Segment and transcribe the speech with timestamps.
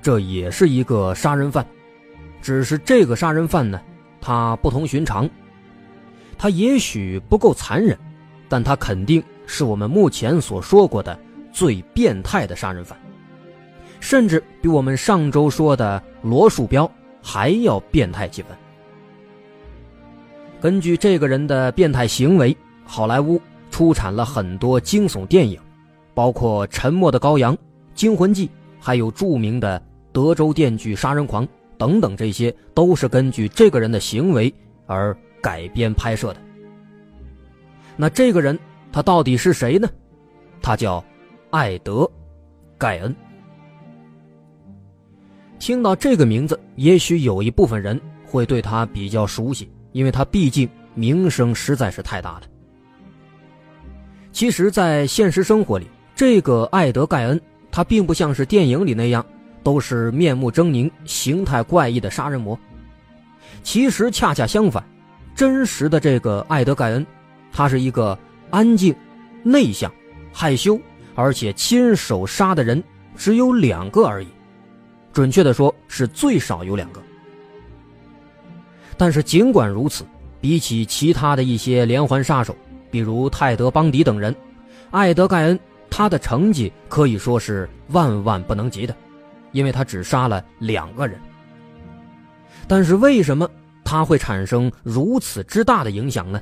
[0.00, 1.66] 这也是一个杀人犯，
[2.40, 3.80] 只是这个杀人犯呢，
[4.20, 5.28] 他不同寻常。
[6.38, 7.98] 他也许不够残忍，
[8.48, 11.18] 但他肯定是我们目前所说过的
[11.52, 12.96] 最变态的杀人犯，
[13.98, 16.88] 甚至比我们上周说的罗树标
[17.20, 18.56] 还要变态几分。
[20.60, 23.40] 根据这个人的变态行为，好莱坞
[23.72, 25.58] 出产了很多惊悚电影，
[26.14, 27.52] 包括《沉默的羔羊》
[27.94, 28.46] 《惊魂记》，
[28.80, 29.82] 还有著名的。
[30.18, 34.52] 德州电锯杀人狂等等，这些都是根据这个人的行为
[34.86, 36.40] 而改编拍摄的。
[37.96, 38.58] 那这个人
[38.90, 39.88] 他到底是谁呢？
[40.60, 41.04] 他叫
[41.50, 41.92] 艾德·
[42.76, 43.14] 盖恩。
[45.60, 52.42] 听到这个名字，也许有一部分人会对他比较熟悉，因为他毕竟名声实在是太大了。
[54.32, 59.24] 其实，在现实生活里，这个艾德·盖恩他并不像是电影里那样。
[59.68, 62.58] 都是面目狰狞、形态怪异的杀人魔。
[63.62, 64.82] 其实恰恰相反，
[65.34, 67.06] 真实的这个艾德·盖恩，
[67.52, 68.96] 他是一个安静、
[69.42, 69.92] 内向、
[70.32, 70.80] 害羞，
[71.14, 72.82] 而且亲手杀的人
[73.14, 74.28] 只有两个而已。
[75.12, 77.02] 准确的说，是最少有两个。
[78.96, 80.02] 但是尽管如此，
[80.40, 82.56] 比起其他的一些连环杀手，
[82.90, 84.34] 比如泰德·邦迪等人，
[84.92, 88.96] 艾德·盖恩他的成绩可以说是万万不能及的。
[89.58, 91.20] 因为他只杀了两个人，
[92.68, 93.50] 但是为什么
[93.82, 96.40] 他会产生如此之大的影响呢？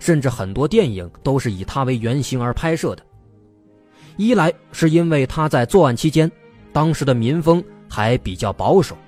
[0.00, 3.04] 甚至很多电影都是以他为原型而拍摄的。
[4.16, 6.28] 一来是因为他在作案期间，
[6.72, 8.98] 当时的民风还比较保守，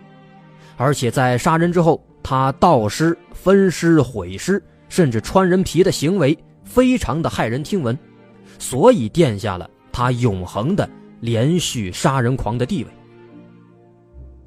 [0.76, 7.98] 而且在杀人之后，他盗尸、分尸、毁尸，甚至穿人皮的行为非常的骇人听闻，
[8.56, 10.88] 所以奠下了他永恒的
[11.18, 12.90] 连续杀人狂的地位。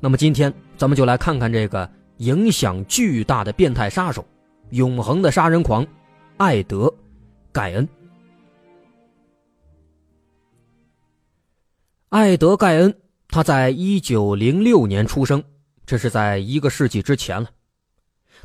[0.03, 4.25] 那么今天咱们就来看看这个影响巨大的变态杀手，
[4.71, 5.85] 永恒的杀人狂，
[6.37, 6.87] 艾德·
[7.51, 7.87] 盖恩。
[12.09, 12.91] 艾德·盖恩，
[13.27, 15.43] 他在一九零六年出生，
[15.85, 17.47] 这是在一个世纪之前了。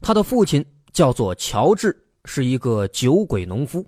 [0.02, 0.62] 他的父亲
[0.92, 1.96] 叫做乔治，
[2.26, 3.82] 是一个酒鬼农夫；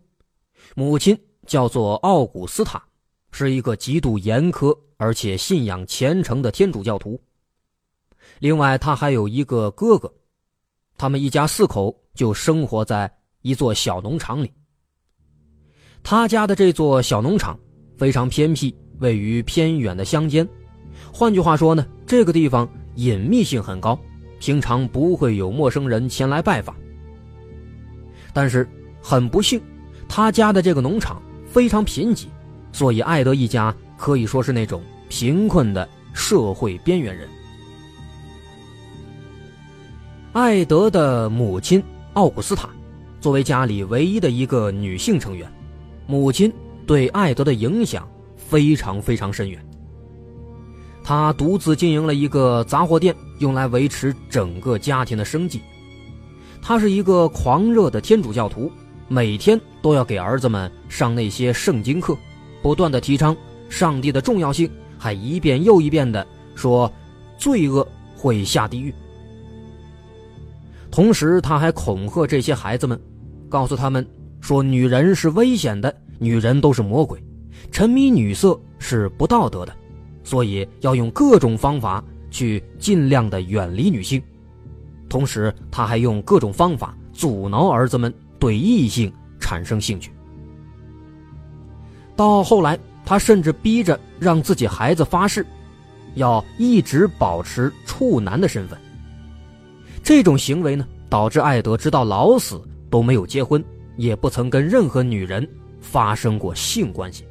[0.75, 1.15] 母亲
[1.47, 2.83] 叫做奥古斯塔，
[3.31, 7.21] 是一个极度严苛而且信仰虔诚的天主教徒。
[8.41, 10.13] 另外，他还有一个哥哥，
[10.97, 13.11] 他们一家四口就生活在
[13.43, 14.53] 一座小农场里。
[16.03, 17.59] 他家的这座小农场
[17.97, 20.49] 非常偏僻，位于偏远的乡间。
[21.13, 23.99] 换句话说呢，这个地方隐秘性很高，
[24.39, 26.75] 平常不会有陌生人前来拜访。
[28.33, 28.69] 但是
[29.03, 29.61] 很不幸，
[30.09, 32.27] 他家的这个农场非常贫瘠，
[32.73, 37.29] 所以艾德一家可以说是那种贫困的社会边缘人。
[40.39, 41.83] 艾德的母亲
[42.13, 42.71] 奥古斯塔，
[43.21, 45.53] 作为家里唯一的一个女性成员，
[46.07, 46.53] 母亲
[46.87, 49.61] 对艾德的影响非常非常深远。
[51.03, 55.61] 她独自经营了一个杂货店，用来维持整个家庭的生计。
[56.63, 58.71] 她是一个狂热的天主教徒，
[59.09, 62.17] 每天都要给儿子们上那些圣经课，
[62.63, 63.37] 不断的提倡
[63.69, 64.71] 上帝的重要性，
[65.01, 66.25] 还一遍又一遍的
[66.55, 66.89] 说，
[67.37, 67.85] 罪恶
[68.17, 68.95] 会下地狱。
[70.91, 73.01] 同时，他还恐吓这些孩子们，
[73.49, 74.07] 告诉他们
[74.41, 77.23] 说：“女人是危险的，女人都是魔鬼，
[77.71, 79.73] 沉迷女色是不道德的，
[80.25, 84.23] 所以要用各种方法去尽量的远离女性。”
[85.09, 90.11] 同时，他还用各种方法阻挠儿子们对异性产生兴趣。
[92.17, 95.47] 到后来，他甚至逼着让自己孩子发誓，
[96.15, 98.79] 要一直保持处男的身份。
[100.09, 102.59] 这种行为呢，导致艾德直到老死
[102.89, 103.63] 都没有结婚，
[103.99, 105.47] 也不曾跟任何女人
[105.83, 107.27] 发生过性关系。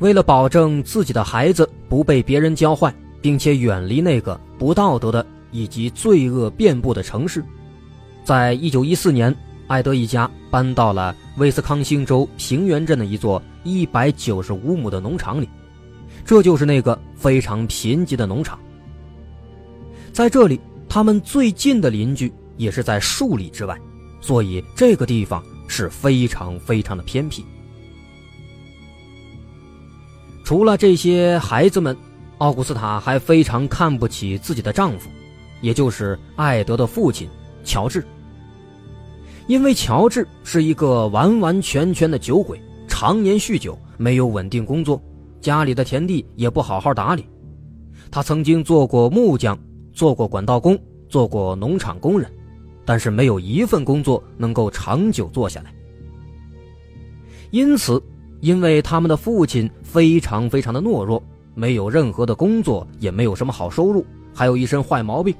[0.00, 7.40] 为了保证自己的孩子不被别人教坏，并且远离那个不道德的以及罪恶遍布的城市，
[8.24, 9.32] 在一九一四年，
[9.68, 15.48] 艾德一家搬到了威斯康星州平原镇的一座一百九十五亩的农场里。
[16.24, 18.58] 这就是那个非常贫瘠的农场。
[20.12, 23.76] 在这里，他们最近的邻居也是在数里之外，
[24.20, 27.44] 所以这个地方是非常非常的偏僻。
[30.44, 31.96] 除了这些孩子们，
[32.38, 35.08] 奥古斯塔还非常看不起自己的丈夫，
[35.62, 37.26] 也就是艾德的父亲
[37.64, 38.04] 乔治。
[39.46, 45.02] 因为乔治是一个完完全全的酒鬼，常年酗酒，没有稳定工作，
[45.40, 47.26] 家里的田地也不好好打理。
[48.10, 49.58] 他曾经做过木匠，
[49.92, 50.78] 做过管道工，
[51.08, 52.30] 做过农场工人，
[52.84, 55.74] 但是没有一份工作能够长久做下来。
[57.50, 58.02] 因此，
[58.40, 61.22] 因为他们的父亲非常非常的懦弱，
[61.54, 64.04] 没有任何的工作，也没有什么好收入，
[64.34, 65.34] 还有一身坏毛病，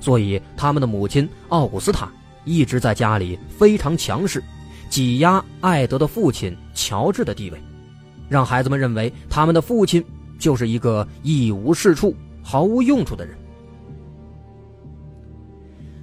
[0.00, 2.10] 所以他们的母亲奥古斯塔。
[2.46, 4.42] 一直在家里非常强势，
[4.88, 7.62] 挤压艾德的父亲乔治的地位，
[8.30, 10.02] 让孩子们认为他们的父亲
[10.38, 13.36] 就是一个一无是处、毫无用处的人。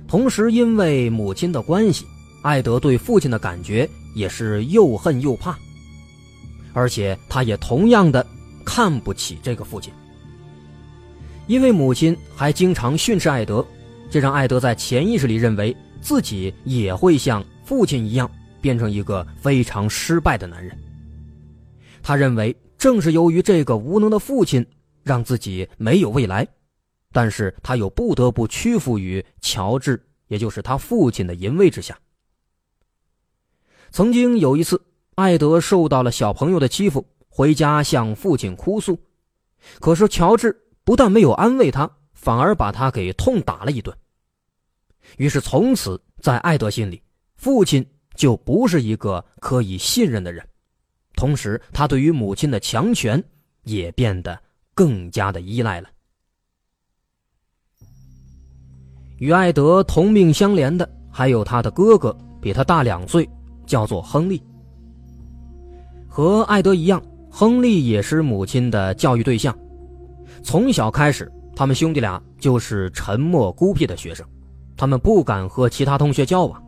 [0.08, 2.06] 同时，因为母亲的关系，
[2.42, 5.58] 艾德对父亲的感觉也是又恨又怕，
[6.74, 8.26] 而且他也同样的
[8.66, 9.92] 看不起这个父亲。
[11.48, 13.66] 因为母亲还经常训斥艾德，
[14.10, 15.76] 这让艾德在潜意识里认为。
[16.00, 18.30] 自己也会像父亲一样
[18.62, 20.78] 变成一个非常失败的男人。
[22.02, 24.66] 他认为，正是由于这个无能的父亲，
[25.04, 26.48] 让自己没有未来。
[27.18, 31.98] 但是他又不得不屈服于乔治，也就是他父亲的淫威之下。
[33.90, 34.80] 曾经有一次，
[35.16, 39.00] 艾德受到了小朋友的欺负，回家向父亲哭诉，
[39.80, 43.98] 可是乔治不但没有安慰他，反而把他给痛打了一顿。
[45.18, 47.02] 于是，从此在艾德心里，
[47.36, 47.84] 父亲
[48.14, 50.48] 就不是一个可以信任的人。
[51.16, 53.24] 同时，他对于母亲的强权
[53.64, 54.40] 也变得
[54.76, 55.90] 更加的依赖了。
[59.18, 63.28] 与艾德同命相连的还有他的哥哥，比他大两岁，
[63.66, 64.42] 叫做亨利。
[66.08, 69.56] 和艾德一样，亨利也是母亲的教育对象。
[70.44, 74.26] 从小开始，他们兄弟俩就是沉默孤僻的学生。
[74.76, 76.64] 他们不敢和其他同学交往。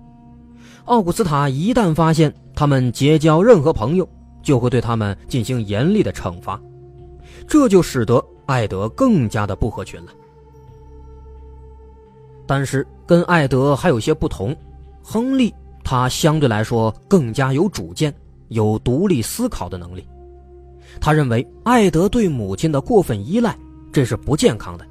[0.86, 4.10] 奥古斯塔一旦发现他们结交任何朋友，
[4.42, 6.60] 就会对他们进行严厉的惩罚，
[7.48, 10.12] 这就使得艾德更加的不合群了。
[12.50, 14.58] 但是跟艾德还有些不同，
[15.04, 15.54] 亨利
[15.84, 18.12] 他相对来说更加有主见，
[18.48, 20.04] 有独立思考的能力。
[21.00, 23.56] 他认为艾德对母亲的过分依赖，
[23.94, 24.86] 这是不健康的。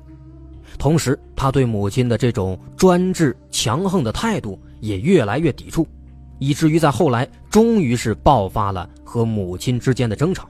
[0.78, 5.84] 同时，他对母亲的这种专制强横的态度也越来越抵触，
[6.38, 10.48] 以至于在后来，终于是爆发了和母亲之间的争吵。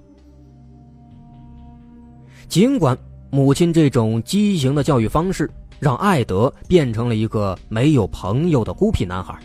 [2.50, 2.94] 尽管
[3.30, 9.38] 母亲这种畸形的教育方式让艾德变成了一个没有朋友的孤僻男孩，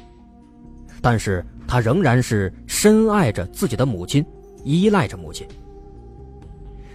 [1.02, 4.26] 但是他仍然是深爱着自己的母亲，
[4.64, 5.48] 依赖着母亲。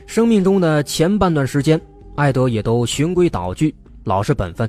[0.07, 1.81] 生命中的前半段时间。
[2.17, 3.73] 艾德也都循规蹈矩，
[4.03, 4.69] 老实本分，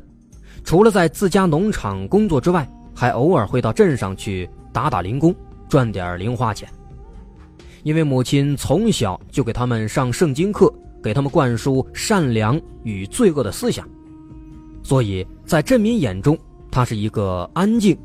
[0.63, 5.34] 除了在自家农场工作之外，还偶尔会到镇上去打打零工，
[5.67, 6.70] 赚点零花钱。
[7.82, 13.89] 因为母亲从小就给他们上圣经课，给他们灌输善良与罪恶的思想，
[14.89, 16.36] 所以在镇民眼中，
[16.72, 17.96] 他是一个安静、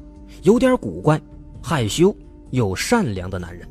[0.43, 1.19] 有点古怪、
[1.63, 2.15] 害羞
[2.51, 3.67] 又善良的男人。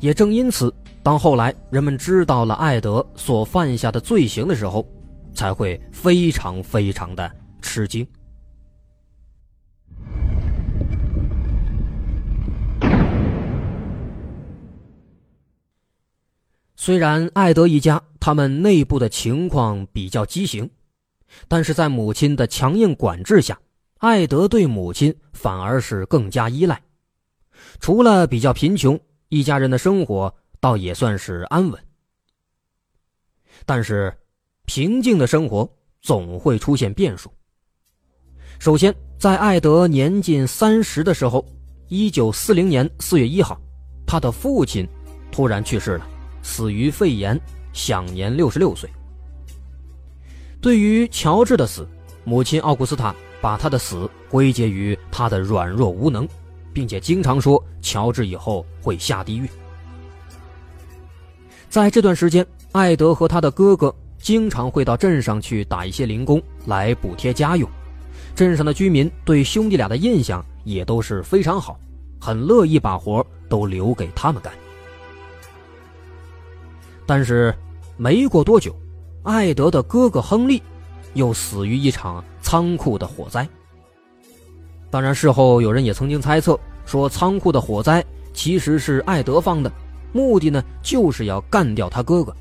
[0.00, 0.74] 也正因此。
[1.00, 4.84] 当后来人们知道了艾德所犯下的罪行的时候，
[5.32, 7.30] 才会非常非常的
[7.62, 8.04] 吃惊。
[16.74, 20.68] 虽然艾德一家他们内部的情况比较畸形，
[21.48, 23.58] 但是在母亲的强硬管制下，
[23.98, 26.80] 艾德对母亲反而是更加依赖。
[27.80, 30.34] 除了比较贫穷，一家人的生活。
[30.60, 31.78] 倒也算是安稳，
[33.66, 34.10] 但是
[34.64, 37.30] 平静的生活总会出现变数。
[38.58, 41.44] 首先，在艾德年近三十的时候，
[41.88, 43.60] 一九四零年四月一号，
[44.06, 44.88] 他的父亲
[45.30, 46.08] 突然去世了，
[46.42, 47.38] 死于肺炎，
[47.74, 48.88] 享年六十六岁。
[50.64, 51.86] 对于乔治的死，
[52.24, 56.26] 母亲奥古斯塔把他的死归结于他的软弱无能，
[56.72, 59.46] 并且经常说乔治以后会下地狱。
[61.68, 67.68] 在这段时间，艾德和他的哥哥经常会到镇上去打一些零工来补贴家用。
[68.34, 71.78] 镇上的居民对兄弟俩的印象也都是非常好，
[72.18, 74.50] 很乐意把活都留给他们干。
[77.04, 77.54] 但是
[77.98, 78.74] 没过多久，
[79.24, 80.62] 艾德的哥哥亨利
[81.14, 83.46] 又死于一场仓库的火灾。
[84.90, 89.72] 当然，事后有人也曾经猜测说，仓库的火灾其实是艾德放的，
[90.12, 92.36] 目的呢就是要干掉他哥哥，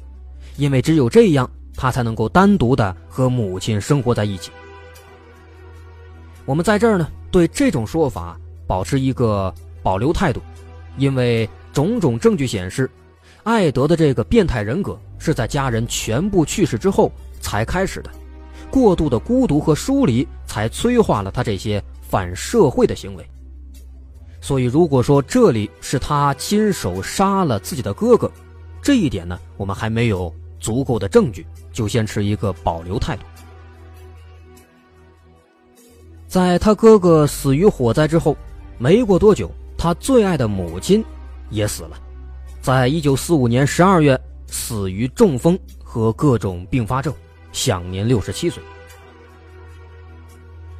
[0.57, 4.51] 因为只有这样，他才能够单独的和母亲生活在一起。
[6.45, 8.37] 我们在这儿呢，对这种说法
[8.67, 10.41] 保持一个保留态度，
[10.97, 12.91] 因为种种证据显示，
[13.43, 18.09] 艾德的这个变态人格是在家人全部去世之后才开始的，
[18.71, 23.29] 过度的孤独和疏离才催化了他这些反社会的行为。
[24.39, 28.31] 所以，如果说这里是他亲手杀了自己的哥哥，
[28.81, 33.23] 这一点呢，我们还没有足够的证据，就先持一个保留态度。
[36.27, 38.35] 在他哥哥死于火灾之后，
[38.77, 41.03] 没过多久，他最爱的母亲
[41.49, 41.97] 也死了，
[42.63, 44.17] 在一九四五年十二月
[44.47, 47.13] 死于中风和各种并发症，
[47.51, 48.63] 享年六十七岁。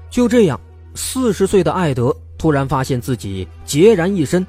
[0.10, 0.58] 就这样，
[0.96, 4.48] 四十岁的艾德突然发现自己孑然一身，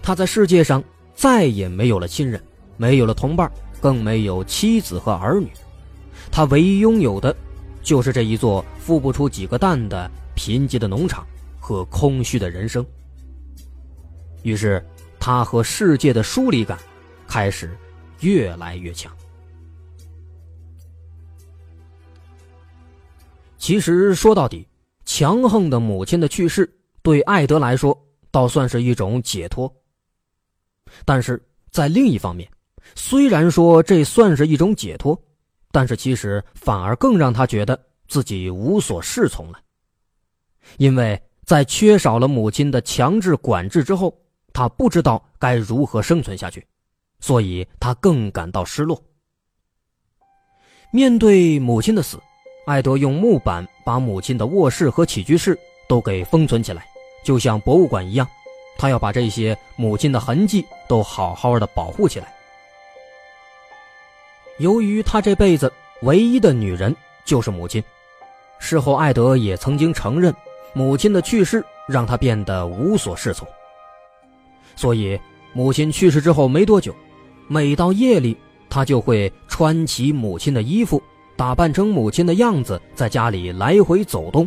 [0.00, 0.80] 他在世界上
[1.16, 2.40] 再也没有了亲人，
[2.76, 3.50] 没有了同伴，
[3.80, 5.50] 更没有妻子和儿女，
[6.30, 7.34] 他唯一拥有的。
[7.82, 11.26] 就是这一座孵不出几个蛋的贫瘠的农场
[11.58, 12.86] 和空虚的人生。
[14.44, 14.84] 于是，
[15.26, 16.78] 他和世界的疏离感
[17.26, 17.76] 开始
[18.20, 19.12] 越来越强。
[23.58, 24.64] 其实说到底，
[25.04, 29.68] 强横的母亲的去世对艾德来说倒算是一种解脱。
[31.04, 32.48] 但是在另一方面，
[32.94, 35.20] 虽然说这算是一种解脱。
[35.72, 39.58] 但是其实反而更让他觉得自己无所适从了，
[40.76, 44.16] 因为在缺少了母亲的强制管制之后，
[44.56, 46.66] 他不知道该如何生存下去，
[47.20, 48.98] 所以他更感到失落。
[50.90, 52.18] 面对母亲的死，
[52.64, 56.86] 艾德用木板把母亲的卧室和起居室都给封存起来，
[57.22, 58.26] 就像博物馆一样，
[58.78, 62.34] 他要把这些母亲的痕迹都好好的保护起来。
[64.56, 65.70] 由于他这辈子
[66.00, 66.96] 唯一的女人
[67.26, 67.84] 就是母亲，
[68.58, 70.34] 事后艾德也曾经承认，
[70.72, 73.46] 母亲的去世让他变得无所适从。
[74.76, 75.18] 所以，
[75.54, 76.94] 母亲去世之后没多久，
[77.48, 78.36] 每到夜里，
[78.68, 81.02] 他就会穿起母亲的衣服，
[81.34, 84.46] 打扮成母亲的样子，在家里来回走动，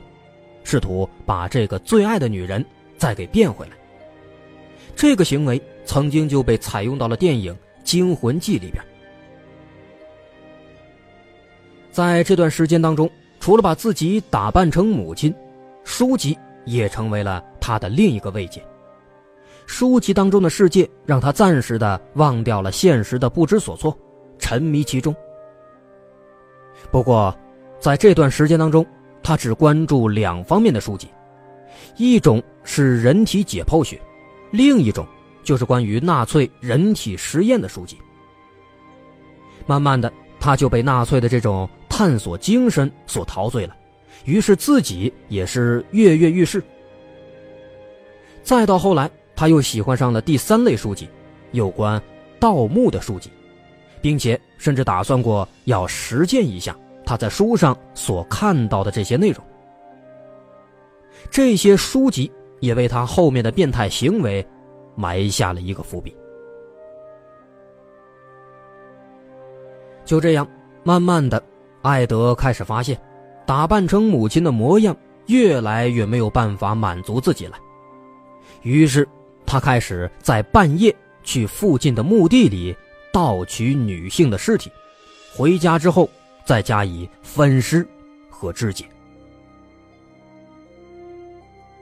[0.63, 2.63] 试图把这个最爱的女人
[2.95, 3.71] 再给变回来。
[4.95, 8.83] 这个行为曾经就被采用到了电影《惊魂记》里边。
[11.89, 13.09] 在这段时间当中，
[13.39, 15.33] 除了把自己打扮成母亲，
[15.83, 18.63] 书籍也成为了他的另一个慰藉。
[19.69, 23.95] 书籍当中的世界让他暂时的忘掉了现实的不知所措，
[24.39, 25.15] 沉迷其中。
[26.91, 27.33] 不过，
[27.79, 28.83] 在这段时间当中，
[29.21, 31.07] 他只关注两方面的书籍，
[31.97, 34.01] 一种是人体解剖学，
[34.49, 35.05] 另一种
[35.43, 37.95] 就是关于纳粹人体实验的书籍。
[39.67, 41.69] 慢慢的，他就被纳粹的这种。
[41.87, 43.75] 探索精神所陶醉了，
[44.23, 46.63] 于是自己也是跃跃欲试。
[48.41, 51.07] 再到后来，他又喜欢上了第三类书籍，
[51.51, 52.01] 有关
[52.41, 53.31] 盗墓的书籍，
[54.01, 59.41] 并且甚至打算过要实践一下他在书上所看到的这些内容。
[61.31, 62.29] 这些书籍
[62.59, 64.45] 也为他后面的变态行为
[64.93, 66.13] 埋下了一个伏笔。
[70.03, 70.45] 就这样，
[70.83, 71.41] 慢慢的。
[71.81, 72.99] 艾德开始发现，
[73.45, 74.93] 打扮成母亲的模样
[75.27, 77.57] 越来越没有办法满足自己了。
[78.63, 79.07] 于是，
[79.49, 82.75] 他开始在半夜去附近的墓地里
[83.11, 84.71] 盗取女性的尸体，
[85.35, 86.07] 回家之后
[86.45, 87.83] 再加以分尸
[88.29, 88.85] 和肢解。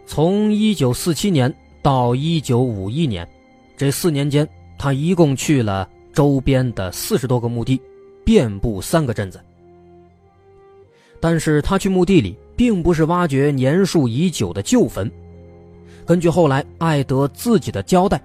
[0.06, 3.28] 从1947年到1951年，
[3.76, 4.48] 这四年间，
[4.80, 7.82] 他一共去了周边的四十多个墓地，
[8.24, 9.42] 遍布三个镇子。
[11.20, 15.12] 但是他去墓地里，并不是挖掘年数已久的旧坟。
[16.08, 18.20] 根据后来艾德自己的交代，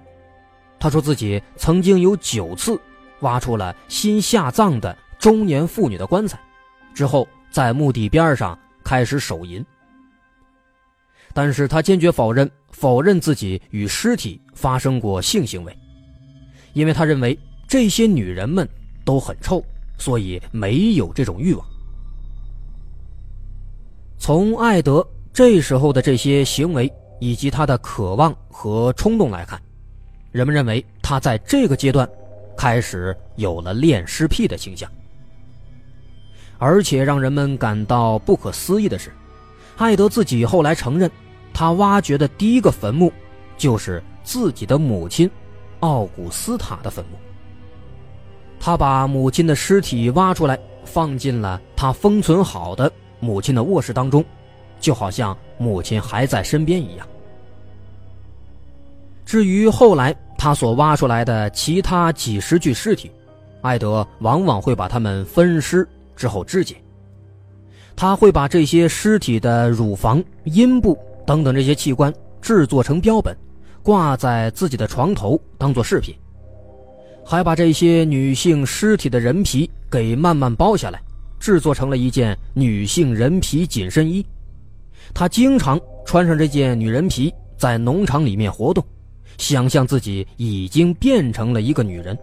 [0.79, 2.79] 他说自己曾经有九次
[3.19, 6.39] 挖出了新下葬的中年妇女的棺材，
[6.93, 9.63] 之后在墓地边上开始手淫。
[11.33, 15.77] 但是他坚决否认，否认自己与尸体发生过性行为，
[16.71, 17.37] 因为他认为
[17.67, 18.65] 这些女人们
[19.03, 19.61] 都很臭，
[19.97, 21.67] 所以没有这种欲望。
[24.17, 26.89] 从艾德这时候的这些行为
[27.23, 29.57] 以及他的渴望和冲动来看，
[30.33, 32.05] 人们认为他在这个阶段
[32.57, 34.91] 开始有了恋尸癖的倾向。
[36.57, 39.09] 而且让人们感到不可思议的是，
[39.77, 41.09] 艾德自己后来承认，
[41.53, 43.09] 他挖掘的第一个坟墓
[43.57, 45.31] 就是自己的母亲
[45.79, 47.17] 奥古斯塔的坟墓。
[48.59, 54.21] 他把母亲的尸体挖出来，放进了他封存好的母亲的卧室当中，
[54.77, 57.07] 就好像母亲还在身边一样。
[59.33, 63.09] 至于后来他所挖出来的其他几十具尸体，
[63.63, 65.87] 艾德往往会把它们分尸。
[66.15, 66.75] 之后肢解，
[67.95, 72.13] 他会把这些尸体的乳房、阴部等等这些器官
[72.43, 73.35] 制作成标本，
[73.81, 76.13] 挂在自己的床头当做饰品，
[77.25, 81.01] 还把这些女性尸体的人皮给慢慢剥下来，
[81.39, 84.23] 制作成了一件女性人皮紧身衣。
[85.11, 88.85] 他经常穿上这件女人皮在农场里面活动，
[89.37, 92.17] 想象自己已经变成了一个女人。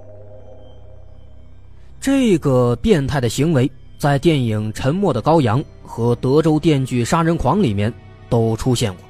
[2.01, 3.71] 这个变态的行为。
[4.01, 7.93] 在电影《沉默的羔羊》和《德州电锯杀人狂》里面
[8.31, 9.03] 都出现过。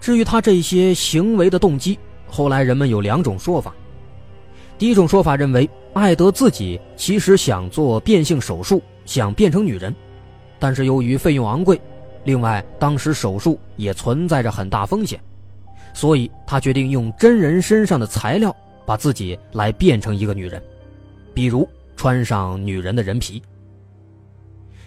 [0.00, 3.72] 至于他这些行为的动机，后来人们有两种说法。
[4.76, 9.94] 第一种说法认为，艾德自己其实想做变性手术，想变成女人，
[10.58, 11.80] 但是由于费用昂贵，
[12.26, 15.18] 另外当时手术也存在着很大风险，
[15.94, 18.54] 所以他决定用真人身上的材料
[18.84, 20.62] 把自己来变成一个女人，
[21.32, 21.66] 比如。
[21.98, 23.40] 穿上女人的人皮，《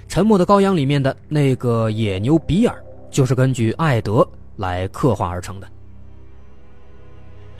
[0.08, 4.25] 沉默的羔羊》里面的那个野牛比尔就是根据艾德
[4.58, 5.67] 来刻画而成的。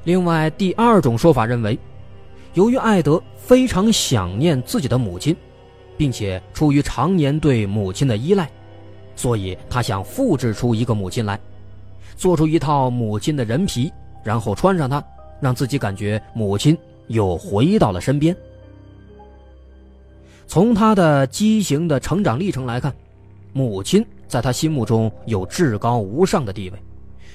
[0.04, 1.80] 另外，第二种说法认为，
[2.54, 5.36] 由于艾德非常想念自己的母亲，
[5.98, 8.48] 并且出于常年对母亲的依赖，
[9.20, 11.38] 所以他想复制出一个母亲来，
[12.16, 13.92] 做出一套母亲的人皮，
[14.24, 15.04] 然后穿上它，
[15.42, 16.78] 让自己感觉母亲
[17.08, 18.34] 又回到了身边。
[20.48, 22.96] 从他的畸形的成长历程来看，
[23.52, 26.80] 母亲在他心目中有至高无上的地位，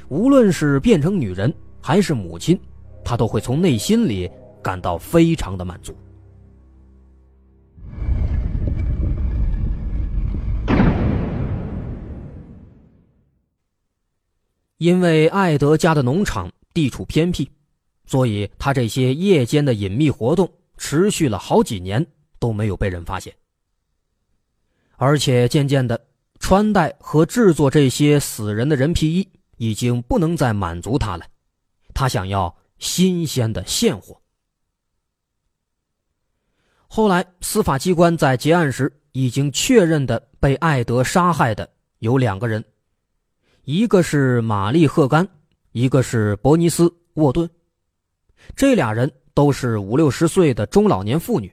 [0.09, 2.59] 无论是变成女人还是母亲，
[3.05, 4.31] 他都会从内心里
[4.63, 5.95] 感到非常的满足。
[14.85, 17.51] 因为艾德家的农场地处偏僻，
[18.07, 22.07] 所以他这些夜间的隐秘活动持续了好几年。
[22.41, 23.35] 都没有被人发现，
[24.97, 25.99] 而且渐渐的，
[26.39, 31.25] 穿戴和制作这些死人的人皮衣已经不能再满足他了，
[31.95, 34.21] 他想要新鲜的现货。
[36.87, 41.67] 后来，司法机关在结案时已经确认的被艾德杀害的
[42.01, 42.63] 有两个人，
[43.65, 45.27] 一个是玛丽·赫甘，
[45.73, 47.49] 一个是伯尼斯·沃顿，
[48.55, 51.51] 这俩人都是五六十岁的中老年妇女。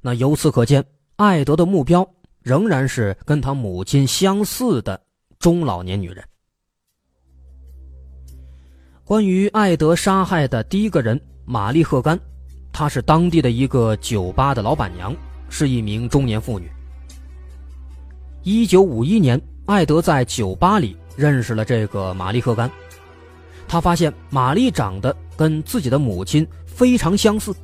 [0.00, 0.82] 那由此可见，
[1.16, 2.08] 艾德的目标
[2.40, 4.98] 仍然是跟他母亲相似的
[5.38, 6.24] 中老年女人。
[9.04, 12.18] 关于艾德杀害的第一个人玛丽·赫甘，
[12.72, 15.14] 她是当地的一个酒吧的老板娘，
[15.50, 16.70] 是一名中年妇女。
[18.42, 19.38] 一九五一年，
[19.72, 22.70] 艾德在酒吧里认识了这个玛丽·赫甘，
[23.66, 27.54] 他发现玛丽长得跟自己的母亲非常相似。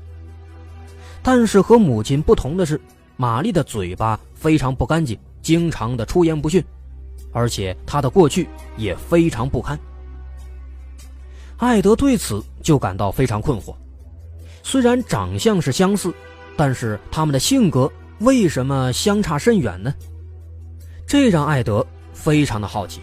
[1.23, 2.81] 但是和母亲不同的是，
[3.18, 6.64] 玛丽的嘴巴非常不干净，经常的出言不逊，
[7.31, 9.79] 而且她的过去也非常不堪。
[11.59, 13.77] 艾德对此就感到非常困惑，
[14.62, 16.11] 虽然长相是相似，
[16.57, 19.94] 但是他们的性格为什么相差甚远呢？
[21.07, 21.87] 这让艾德
[22.18, 23.00] 非常的好奇。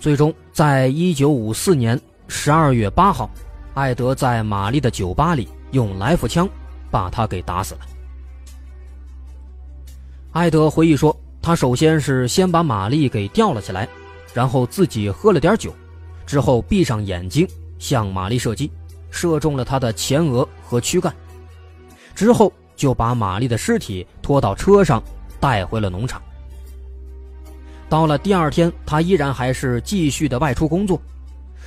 [0.00, 3.30] 最终，在一九五四年十二月八号，
[3.74, 6.48] 艾德在玛丽的酒吧里用来福枪。
[6.92, 7.80] 把他给打死了。
[10.32, 13.88] 艾德回忆说，他首先是先把玛丽给吊了起来，
[14.34, 15.74] 然后自己喝了点酒，
[16.26, 18.70] 之后闭上眼睛向玛丽射击，
[19.10, 21.10] 射中了她的前额和躯干，
[22.14, 25.02] 之后就把玛丽的尸体拖到车上
[25.40, 26.20] 带回了农场。
[27.92, 30.98] 到了第二天，他依然还是继续的外出工作，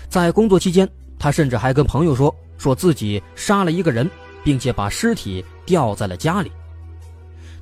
[0.10, 4.10] 在工作期间，他甚至还跟朋友说，说自己杀了一个人。
[4.44, 6.52] 并且把尸体吊在了家里，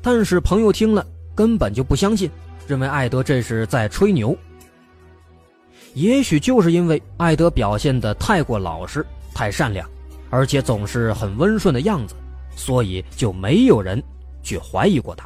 [0.02, 2.30] 但是朋友听了根本就不相信，
[2.68, 4.38] 认为艾德这是在吹牛。
[5.94, 9.90] 也许就是因为艾德表现的太过老实、太善良，
[10.30, 12.16] 而且总是很温顺的样子，
[12.54, 14.04] 所以就没有人
[14.42, 15.26] 去怀疑过他。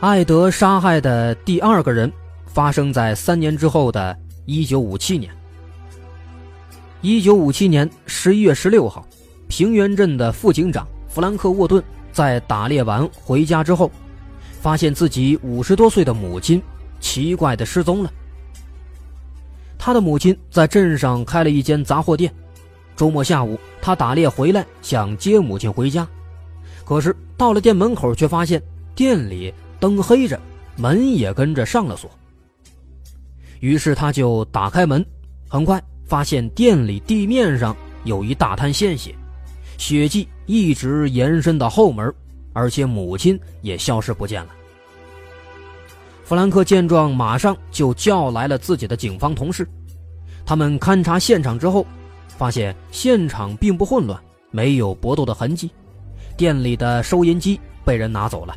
[0.00, 2.10] 艾德杀害的第二个人
[2.46, 5.30] 发生在三年之后的一九五七年，
[7.02, 9.06] 一九五七年十一月十六号，
[9.46, 13.90] 平原镇的副警长弗兰克·沃顿在打猎完回家之后，
[14.62, 16.62] 发现自己五十多岁的母亲
[16.98, 18.10] 奇怪的失踪了。
[19.78, 22.32] 他的母亲在镇上开了一间杂货店，
[22.96, 26.08] 周末下午他打猎回来想接母亲回家，
[26.86, 28.62] 可是到了店门口却发现
[28.94, 30.38] 店里灯黑着，
[30.76, 32.08] 门也跟着上了锁。
[33.58, 35.04] 于是他就打开门，
[35.48, 35.82] 很快。
[36.04, 39.14] 发现店里地面上有一大滩鲜血，
[39.78, 42.12] 血迹一直延伸到后门，
[42.52, 44.50] 而且母亲也消失不见了。
[46.24, 49.64] 弗兰克见状，马上就叫来了自己的警方同事。
[50.44, 51.86] 他们勘察现场之后，
[52.26, 55.70] 发现现场并不混乱，没有搏斗的痕迹。
[56.36, 58.56] 店里的收银机被人拿走了，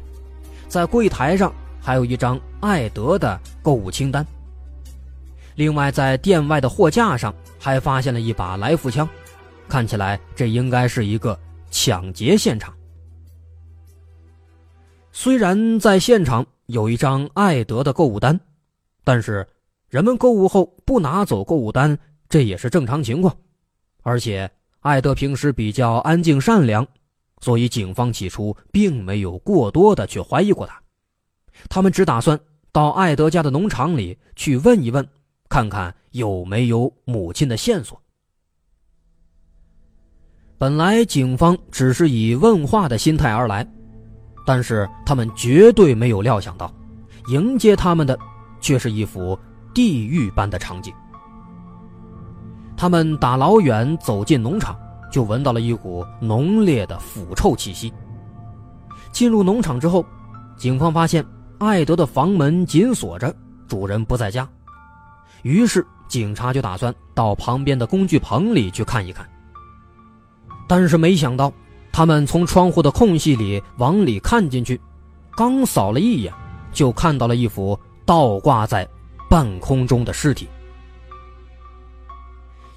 [0.73, 4.25] 在柜台上还有一张艾德的购物清单。
[5.53, 9.07] 另外，在店外的货架上还发现了一把来福枪，
[9.69, 12.73] 看起来这应该是一个抢劫现场。
[15.11, 18.39] 虽然在现场有一张艾德的购物单，
[19.03, 19.47] 但是
[19.89, 21.95] 人们购物后不拿走购物单，
[22.27, 23.37] 这也是正常情况。
[24.01, 26.87] 而且艾德平时比较安静善良，
[27.43, 30.81] 所以警方起初并没有过多的去怀疑过他。
[31.69, 32.39] 他们只打算
[32.71, 35.05] 到艾德家的农场里去问一问。
[35.49, 38.01] 看看有没有母亲的线索。
[40.57, 43.63] 本来警方只是以问话的心态而来，
[44.47, 46.73] 但是他们绝对没有料想到，
[47.27, 48.17] 迎接他们的
[48.61, 49.37] 却是一幅
[49.75, 50.91] 地狱般的场景。
[52.75, 54.75] 他们打老远走进农场，
[55.13, 57.93] 就闻到了一股浓烈的腐臭气息。
[59.11, 60.03] 进入农场之后，
[60.57, 61.23] 警方发现
[61.59, 63.31] 艾德的房门紧锁着，
[63.67, 64.49] 主人不在家。
[65.43, 69.23] 于是，警察就打算到旁边的工具棚里去看一看。
[70.67, 71.53] 但是没想到，
[71.91, 74.81] 他们从窗户的空隙里往里看进去，
[75.37, 76.33] 刚扫了一眼，
[76.71, 78.87] 就看到了一副倒挂在
[79.29, 80.49] 半空中的尸体。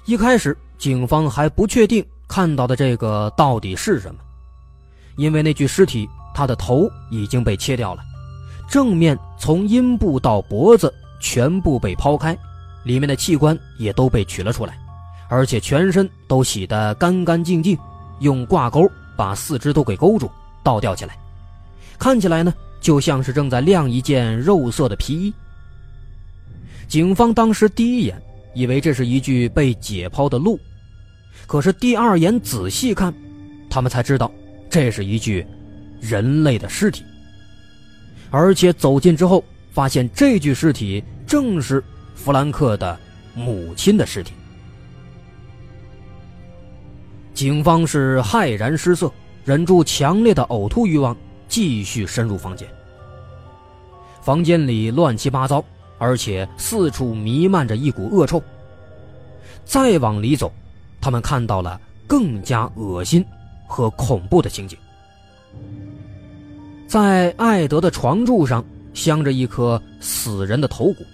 [0.05, 4.19] 一开始，警方还不确定看到的这个到底是什么，
[5.15, 8.03] 因为那具尸体，他的头已经被切掉了，
[8.69, 12.37] 正面从阴部到脖子全部被抛开。
[12.83, 14.77] 里面的器官也都被取了出来，
[15.29, 17.77] 而且全身都洗得干干净净，
[18.19, 20.29] 用挂钩把四肢都给勾住，
[20.63, 21.17] 倒吊起来，
[21.99, 25.33] 看起来呢就像是正在晾一件肉色的皮衣。
[26.87, 28.21] 警方当时第一眼
[28.53, 30.57] 以为这是一具被解剖的鹿，
[31.45, 33.13] 可是第二眼仔细看，
[33.69, 34.31] 他们才知道
[34.69, 35.45] 这是一具
[36.01, 37.03] 人类的尸体，
[38.31, 41.83] 而且走近之后发现这具尸体正是。
[42.19, 42.99] 弗兰克的
[43.35, 44.33] 母亲的尸体，
[47.33, 49.09] 警方是骇然失色，
[49.45, 51.15] 忍住强烈的呕吐欲望，
[51.47, 52.67] 继续深入房间。
[54.21, 55.63] 房间里乱七八糟，
[55.99, 58.43] 而且四处弥漫着一股恶臭。
[59.63, 60.51] 再往里走，
[61.07, 63.25] 他们看到了更加恶心
[63.65, 64.77] 和恐怖的情景。
[66.85, 68.61] 在艾德的床柱上
[68.93, 71.05] 镶着一颗死人的头骨。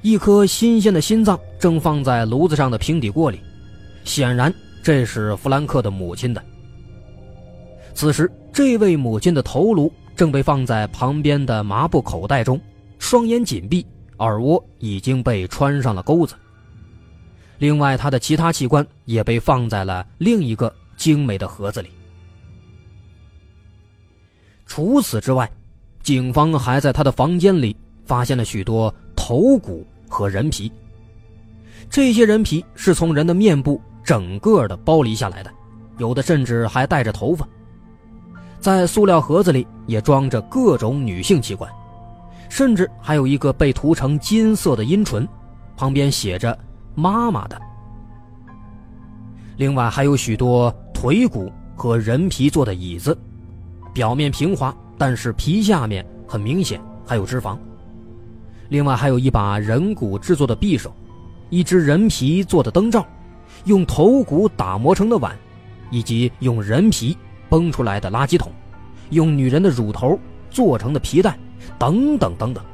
[0.00, 3.38] 一颗新鲜的心脏正放在炉子上的平底锅里，
[4.02, 4.50] 显然
[4.82, 6.42] 这是弗兰克的母亲的。
[7.92, 12.58] 此时，这位母亲的头颅正被放在旁边的麻布口袋中，
[12.98, 13.84] 双眼紧闭，
[14.20, 16.34] 耳蜗已经被穿上了钩子。
[17.58, 21.88] 另外，他的其他器官也被放在了另一个精美的盒子里。
[24.66, 25.50] 除此之外，
[26.02, 29.86] 警方还在他的房间里发现了许多头骨。
[30.08, 30.70] 和人皮，
[31.90, 35.50] 这些人皮是从人的面部整个的剥离下来的，
[35.98, 37.46] 有的甚至还带着头发。
[38.60, 41.68] 在塑料盒子里也装着各种女性器官，
[42.48, 45.28] 甚至还有一个被涂成金色的阴唇，
[45.76, 46.56] 旁边写着
[46.96, 47.60] “妈妈的”。
[49.56, 53.16] 另外还有许多腿骨和人皮做的椅子，
[53.94, 57.56] 表面平滑，但是皮下面很明显还有脂肪。
[58.68, 60.92] 另外还有一把人骨制作的匕首，
[61.50, 63.06] 一只人皮做的灯罩，
[63.64, 65.36] 用头骨打磨成的碗，
[65.90, 67.16] 以及用人皮
[67.48, 68.50] 崩出来的垃圾桶，
[69.10, 70.18] 用女人的乳头
[70.50, 71.38] 做成的皮带，
[71.78, 72.64] 等等等等。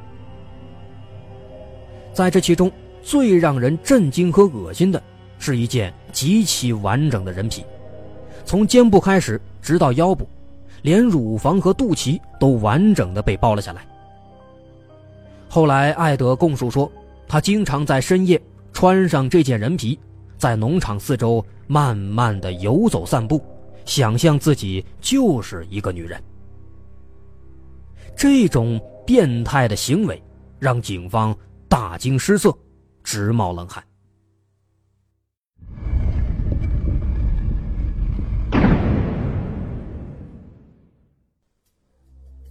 [2.15, 5.03] 在这其中，最让人震惊和恶心的
[5.39, 7.65] 是一件极其完整的人皮，
[8.45, 10.27] 从肩部开始直到腰部，
[10.83, 13.85] 连乳房和肚脐都完整的被剥了下来。
[15.49, 16.91] 后来，艾德供述说，
[17.29, 18.41] 他经常在深夜
[18.73, 19.99] 穿上这件人皮，
[20.39, 23.45] 在农场四周慢慢的游走散步，
[23.85, 26.23] 想象自己就是一个女人。
[28.17, 30.23] 这种变态的行为
[30.59, 31.37] 让警方
[31.69, 32.57] 大惊失色，
[33.03, 33.83] 直冒冷汗。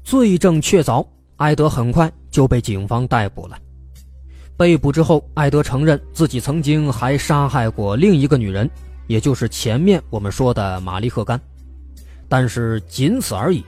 [0.03, 3.57] 罪证确凿，艾德很快就被警方逮捕了。
[4.57, 8.69] 被捕之后，艾德承认自己曾经还杀害过另一个女人，
[9.07, 11.39] 也就是前面我们说的玛丽·赫甘，
[12.27, 13.63] 但是仅此而已。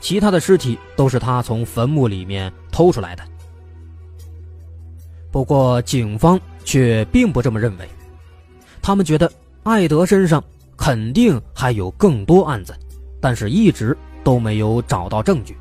[0.00, 3.22] 其他的尸体都是他从坟墓里面偷出来的。
[5.32, 7.88] 不过，警方却并不这么认为，
[8.82, 10.44] 他们觉得艾德身上
[10.76, 12.76] 肯定还有更多案子，
[13.18, 15.56] 但是一直都没有找到证据。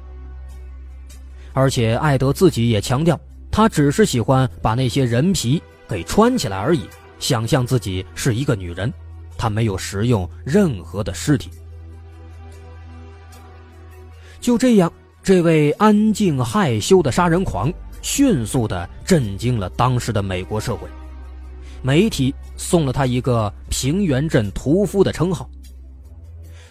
[1.53, 3.17] 而且，艾德自己也强调，
[3.49, 6.85] 他只是喜欢把那些人皮给穿起来而已，
[7.17, 8.93] 想象自己是一个女人，
[9.37, 11.49] 他没有食用任何的尸体。
[14.41, 14.91] 就这样，
[15.23, 20.87] 这位安静害羞的杀人狂迅速地震惊了当时的美国社会，
[21.81, 25.49] 媒体送了他一个“平原镇屠夫”的称号。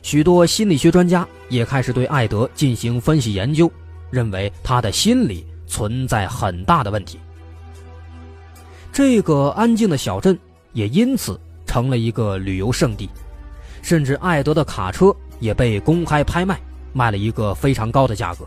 [0.03, 3.71] 许多心理学专家也开始对艾德进行分析研究，
[4.11, 7.19] 认为他的心理存在很大的问题。
[8.93, 10.39] 这个安静的小镇
[10.73, 13.09] 也因此成了一个旅游胜地，
[13.83, 16.61] 甚至艾德的卡车也被公开拍卖。
[16.93, 18.45] 卖了一个非常高的价格。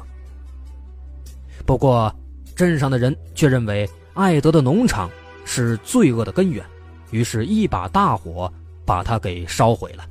[1.66, 2.14] 不过，
[2.56, 5.10] 镇上的人却认为艾德的农场
[5.46, 6.64] 是罪恶的根源，
[7.12, 8.52] 于是，一把大火
[8.86, 10.06] 把它给烧毁了。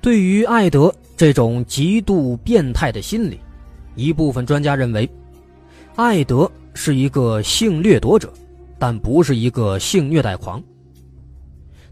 [0.00, 3.40] 对于艾德这种极度变态的心理，
[3.94, 5.08] 一部分专家认为，
[5.96, 8.32] 艾德是一个性掠夺者，
[8.78, 10.62] 但不是一个性虐待狂。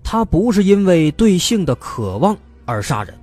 [0.03, 2.37] 他不是因为对性的渴望。
[2.69, 3.17] 而杀人，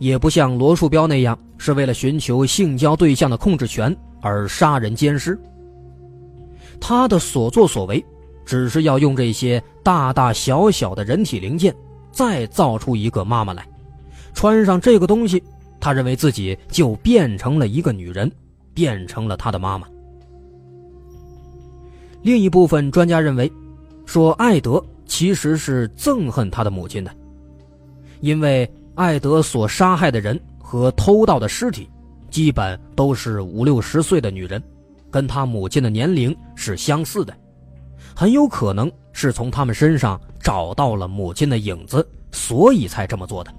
[0.00, 5.38] 也不像罗树标那样是为了寻求性交对象的控制权而杀人奸尸。
[6.80, 8.02] 他的所作所为，
[8.46, 11.74] 只是要用这些大大小小的人体零件，
[12.10, 13.68] 再造出一个妈妈来，
[14.32, 15.42] 穿上这个东西，
[15.78, 18.32] 他认为自己就变成了一个女人，
[18.72, 19.86] 变成了他的妈妈。
[22.22, 23.52] 另一部分专家认为，
[24.06, 27.14] 说艾德其实是憎恨他的母亲的。
[28.20, 31.88] 因为艾德所杀害的人和偷盗的尸体，
[32.30, 34.62] 基本都是五六十岁的女人，
[35.10, 37.34] 跟他母亲的年龄是相似的，
[38.14, 43.52] 很有可能是从他们身上找到了母亲的影子，所以才这么做的。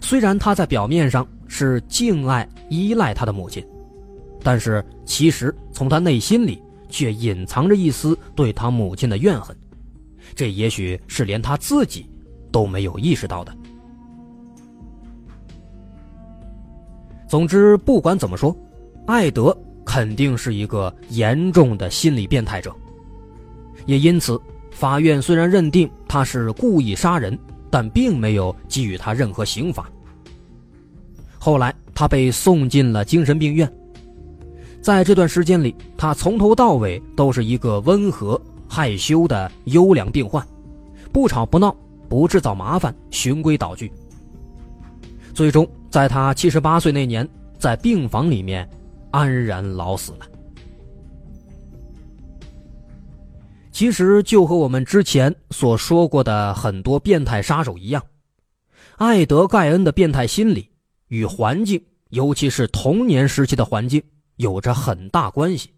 [0.00, 3.66] 虽然他在表面上是敬爱依赖他的母亲，
[4.42, 9.56] 但是其实从他内心里却隐藏着一丝对他母亲的怨恨，
[10.34, 12.06] 这也许是连他自己。
[12.56, 13.54] 都没有意识到的。
[17.28, 18.56] 总之，不管怎么说，
[19.06, 22.74] 艾德肯定是一个严重的心理变态者。
[23.84, 24.40] 也因此，
[24.70, 27.38] 法院虽然认定他是故意杀人，
[27.68, 29.86] 但并没有给予他任何刑罚。
[31.38, 33.70] 后来，他被送进了精神病院。
[34.80, 40.42] 在这段时间里，他从头到尾都是一个温和、害羞的优良病患，
[41.12, 41.76] 不吵不闹。
[42.08, 43.92] 不制造麻烦，循规蹈矩。
[45.34, 48.68] 最终，在他七十八岁那年，在病房里面
[49.10, 50.20] 安然老死了。
[53.70, 58.02] 其实，就和我们之前所说过的很多变态杀手一样，
[58.96, 60.70] 艾德·盖恩的变态心理
[61.08, 64.02] 与环境，尤其是童年时期的环境，
[64.36, 65.70] 有着很大关系。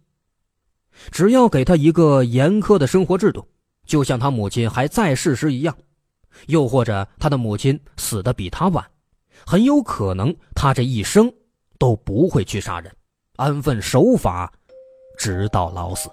[1.10, 3.44] 只要给他一个严苛的生活制度，
[3.84, 5.76] 就像他母亲还在世时一样。
[6.46, 8.84] 又或者他的母亲死的比他晚，
[9.46, 11.32] 很有可能他这一生
[11.78, 12.92] 都不会去杀人，
[13.36, 14.52] 安分守法，
[15.18, 16.08] 直到老死。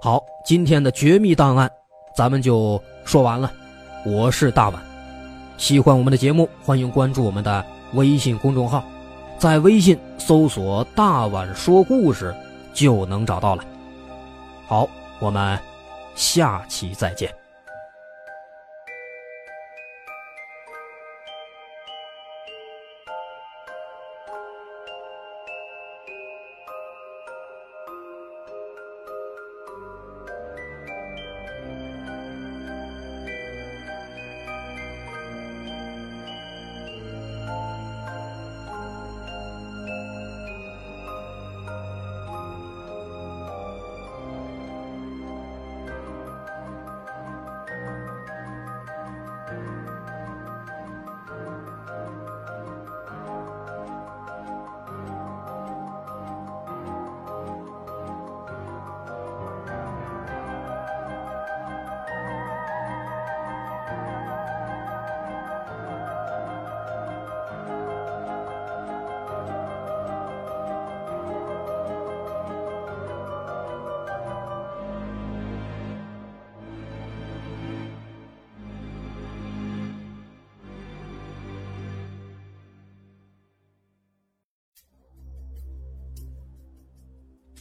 [0.00, 1.70] 好，今天的绝密档案，
[2.16, 3.52] 咱们就说完了。
[4.04, 4.80] 我是大碗，
[5.56, 7.64] 喜欢我们的节目，欢迎关注我们的
[7.94, 8.84] 微信公众号，
[9.38, 12.32] 在微信搜索“大碗说故事”
[12.72, 13.64] 就能找到了。
[14.66, 14.88] 好，
[15.18, 15.58] 我们。
[16.16, 17.45] 下期再见。